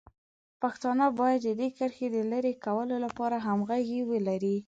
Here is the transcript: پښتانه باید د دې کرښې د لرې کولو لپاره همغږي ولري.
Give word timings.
پښتانه 0.61 1.05
باید 1.19 1.41
د 1.45 1.49
دې 1.59 1.69
کرښې 1.77 2.07
د 2.15 2.17
لرې 2.31 2.53
کولو 2.65 2.95
لپاره 3.05 3.37
همغږي 3.47 4.01
ولري. 4.11 4.57